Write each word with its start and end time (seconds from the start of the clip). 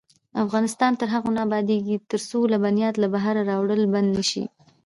افغانستان 0.43 0.91
تر 0.99 1.07
هغو 1.13 1.29
نه 1.35 1.41
ابادیږي، 1.47 1.95
ترڅو 2.11 2.37
لبنیات 2.53 2.95
له 2.99 3.07
بهره 3.15 3.41
راوړل 3.49 3.81
بند 3.93 4.09
نشي. 4.17 4.43